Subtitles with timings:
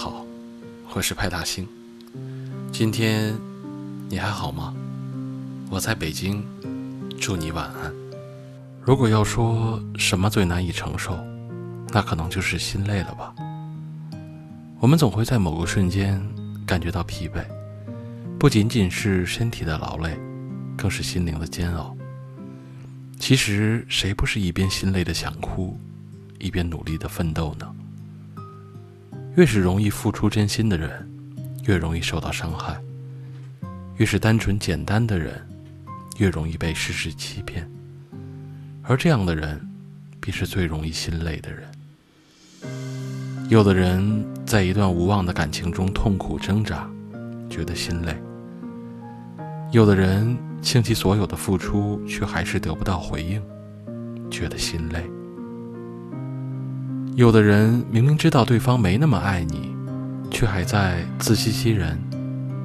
[0.00, 0.24] 好，
[0.94, 1.66] 我是派大星。
[2.70, 3.36] 今天
[4.08, 4.72] 你还好吗？
[5.68, 6.40] 我在北京，
[7.20, 7.92] 祝你晚安。
[8.80, 11.18] 如果要说什么最难以承受，
[11.88, 13.34] 那可能就是心累了吧。
[14.78, 16.24] 我们总会在某个瞬间
[16.64, 17.44] 感觉到疲惫，
[18.38, 20.16] 不仅仅是身体的劳累，
[20.76, 21.96] 更是心灵的煎熬。
[23.18, 25.76] 其实，谁不是一边心累的想哭，
[26.38, 27.74] 一边努力的奋斗呢？
[29.38, 31.08] 越是容易付出真心的人，
[31.64, 32.74] 越容易受到伤害；
[33.96, 35.40] 越是单纯简单的人，
[36.16, 37.64] 越容易被世事欺骗。
[38.82, 39.64] 而这样的人，
[40.18, 41.68] 便是最容易心累的人。
[43.48, 46.90] 有的人在一段无望的感情中痛苦挣扎，
[47.48, 48.14] 觉得心累；
[49.70, 53.40] 有的人倾其所有的付出，却还是得不到回应，
[54.32, 55.08] 觉得心累。
[57.18, 59.74] 有的人明明知道对方没那么爱你，
[60.30, 61.98] 却还在自欺欺人，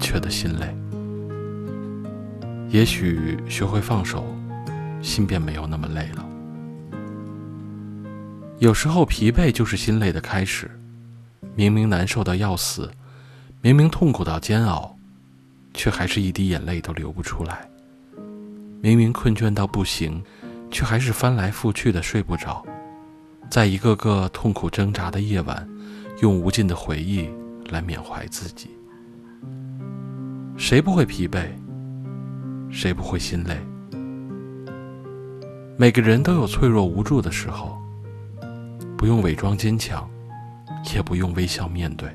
[0.00, 0.74] 觉得心累。
[2.70, 4.24] 也许学会放手，
[5.02, 6.24] 心便没有那么累了。
[8.58, 10.70] 有时候疲惫就是心累的开始，
[11.54, 12.90] 明明难受到要死，
[13.60, 14.96] 明明痛苦到煎熬，
[15.74, 17.68] 却还是一滴眼泪都流不出来。
[18.80, 20.22] 明明困倦到不行，
[20.70, 22.64] 却还是翻来覆去的睡不着。
[23.50, 25.66] 在一个个痛苦挣扎的夜晚，
[26.20, 27.28] 用无尽的回忆
[27.70, 28.68] 来缅怀自己。
[30.56, 31.48] 谁不会疲惫？
[32.70, 33.56] 谁不会心累？
[35.78, 37.80] 每个人都有脆弱无助的时候，
[38.98, 40.08] 不用伪装坚强，
[40.94, 42.08] 也不用微笑面对。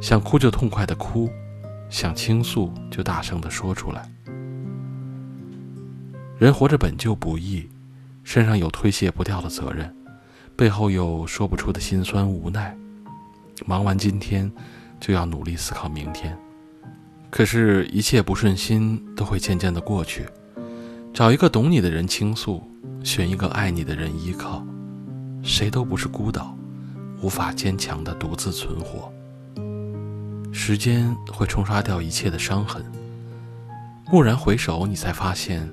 [0.00, 1.28] 想哭就痛快的哭，
[1.90, 4.10] 想倾诉就大声的说出来。
[6.38, 7.68] 人活着本就不易，
[8.24, 9.94] 身上有推卸不掉的责任。
[10.56, 12.76] 背后有说不出的心酸无奈，
[13.66, 14.50] 忙完今天，
[15.00, 16.36] 就要努力思考明天。
[17.30, 20.26] 可是，一切不顺心都会渐渐的过去。
[21.14, 22.62] 找一个懂你的人倾诉，
[23.02, 24.64] 选一个爱你的人依靠。
[25.42, 26.56] 谁都不是孤岛，
[27.22, 29.12] 无法坚强的独自存活。
[30.52, 32.84] 时间会冲刷掉一切的伤痕。
[34.10, 35.68] 蓦然回首，你才发现，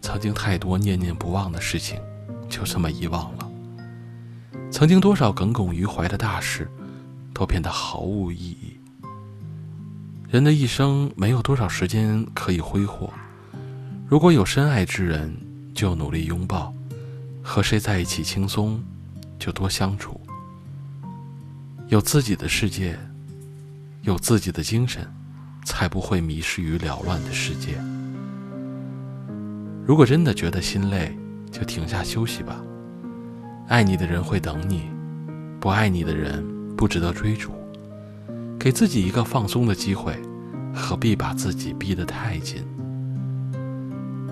[0.00, 2.00] 曾经太多念念不忘的事情，
[2.48, 3.43] 就这么遗忘了。
[4.74, 6.68] 曾经多少耿耿于怀的大事，
[7.32, 8.76] 都变得毫无意义。
[10.28, 13.08] 人的一生没有多少时间可以挥霍，
[14.08, 15.32] 如果有深爱之人，
[15.72, 16.74] 就努力拥抱；
[17.40, 18.82] 和谁在一起轻松，
[19.38, 20.20] 就多相处。
[21.86, 22.98] 有自己的世界，
[24.02, 25.08] 有自己的精神，
[25.64, 27.80] 才不会迷失于缭乱的世界。
[29.86, 31.16] 如果真的觉得心累，
[31.52, 32.60] 就停下休息吧。
[33.66, 34.90] 爱你的人会等你，
[35.58, 36.44] 不爱你的人
[36.76, 37.50] 不值得追逐。
[38.58, 40.20] 给自己一个放松的机会，
[40.74, 42.62] 何必把自己逼得太紧？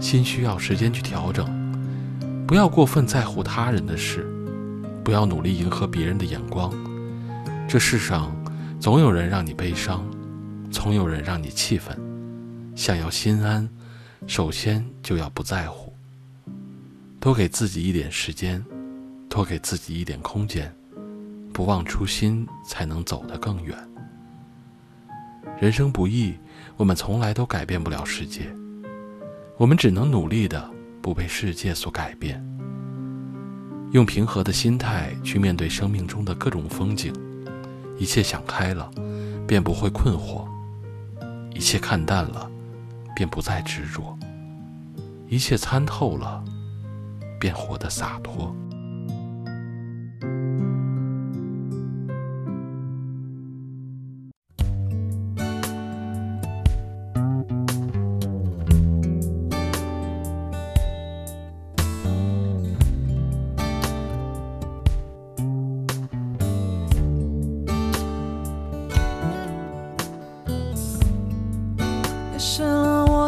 [0.01, 1.47] 心需要时间去调整，
[2.47, 4.27] 不要过分在乎他人的事，
[5.03, 6.71] 不要努力迎合别人的眼光。
[7.67, 8.37] 这世上
[8.79, 10.05] 总有人让你悲伤，
[10.71, 11.99] 总有人让你气愤。
[12.75, 13.69] 想要心安，
[14.27, 15.93] 首先就要不在乎。
[17.19, 18.63] 多给自己一点时间。
[19.33, 20.71] 多给自己一点空间，
[21.55, 23.75] 不忘初心，才能走得更远。
[25.59, 26.35] 人生不易，
[26.77, 28.55] 我们从来都改变不了世界，
[29.57, 30.71] 我们只能努力的
[31.01, 32.45] 不被世界所改变。
[33.93, 37.11] 用平和的心态去面对生命中的各种风景，
[37.97, 38.91] 一切想开了，
[39.49, 40.47] 便不会困惑；
[41.55, 42.51] 一切看淡了，
[43.17, 44.15] 便不再执着；
[45.27, 46.45] 一切参透了，
[47.41, 48.55] 便活得洒脱。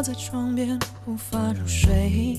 [0.05, 2.39] 在床边无法入睡，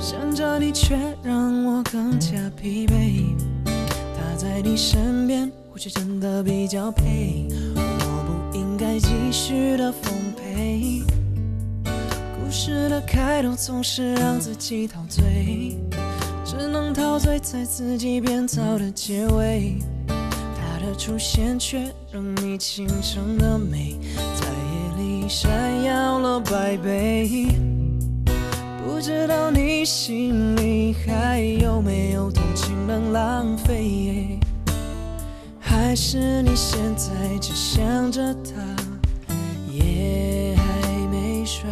[0.00, 3.36] 想着你却让我更加疲惫。
[3.64, 7.46] 他在你身边，或许真的比较配。
[7.76, 11.04] 我不应该继续的奉陪。
[11.84, 15.78] 故事的开头总是让自己陶醉，
[16.44, 19.76] 只能陶醉在自己编造的结尾。
[20.08, 23.96] 他的出现却让你倾城的美。
[25.28, 27.48] 闪耀了百倍，
[28.82, 34.38] 不知道你心里还有没有同情能浪费？
[35.60, 38.52] 还是你现在只想着他，
[39.70, 41.68] 夜还没睡，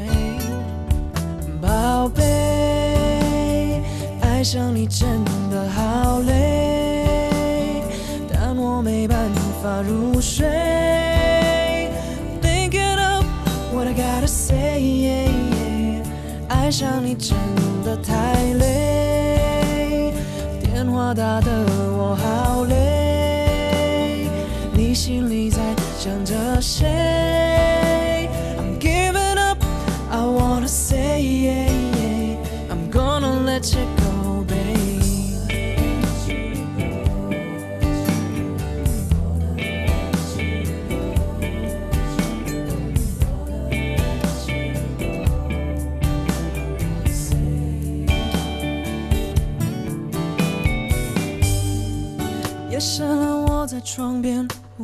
[1.59, 3.83] 宝贝，
[4.21, 5.09] 爱上你真
[5.51, 7.83] 的好累，
[8.31, 9.17] 但我没办
[9.63, 11.06] 法入睡。
[16.79, 17.35] 想你真
[17.87, 20.13] 的太累，
[20.61, 21.51] 电话打得
[21.97, 24.29] 我好累，
[24.75, 25.59] 你心里在
[25.99, 27.36] 想着谁？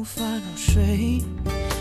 [0.02, 1.22] 无法入睡，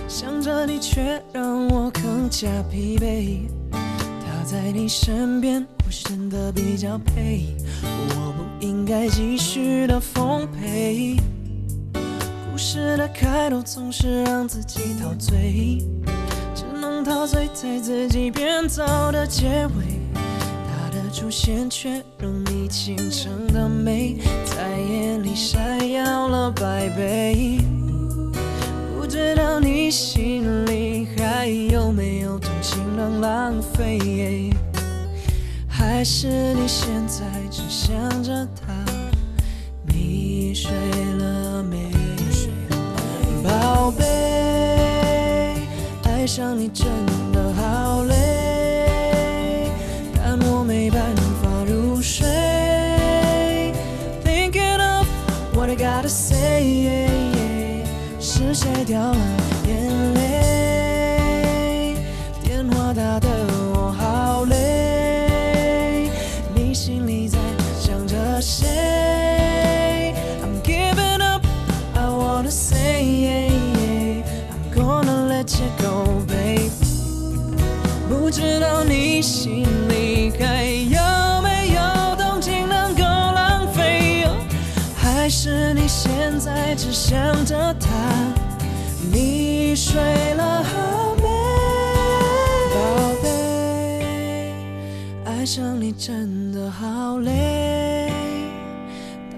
[0.07, 3.50] 想着你却让我更加疲惫。
[3.71, 7.47] 他在你身边，我显得比较配，
[7.81, 11.18] 我不应该继续的奉陪。
[11.95, 15.79] 故事的开头总是让自己陶醉，
[16.53, 20.00] 只能陶醉在自己编造的结尾。
[20.13, 21.89] 他的出现却
[22.19, 27.57] 让你倾城的美在眼里闪耀了百倍。
[29.21, 34.50] 知道你心里还有没有同情能浪费？
[35.68, 38.73] 还是你现在只想着他？
[39.85, 40.71] 你睡
[41.19, 41.91] 了没？
[43.44, 44.03] 宝贝，
[46.03, 46.88] 爱上你真
[47.31, 49.69] 的好累，
[50.15, 51.00] 但我没办
[51.44, 52.25] 法入睡。
[54.23, 55.06] Thinking of
[55.53, 56.41] what I gotta say，
[58.53, 59.50] 是谁掉了。
[85.21, 86.09] 还是你现
[86.39, 87.88] 在只想着他？
[89.13, 90.01] 你睡
[90.33, 90.65] 了
[91.18, 91.23] 没，
[92.73, 92.79] 宝
[93.21, 94.56] 贝？
[95.23, 98.12] 爱上你真的好累，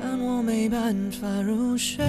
[0.02, 2.06] 但我没办法入睡。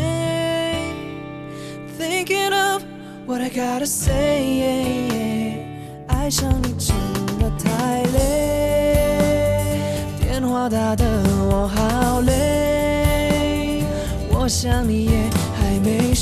[1.98, 2.84] Thinking of
[3.26, 5.66] what I gotta say，
[6.06, 6.94] 爱上你真
[7.40, 9.18] 的太累，
[10.20, 11.04] 电话打得
[11.50, 12.63] 我好累，
[14.44, 16.13] 我想你也还没